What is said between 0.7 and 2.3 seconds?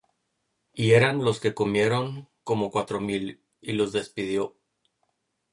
Y eran los que comieron,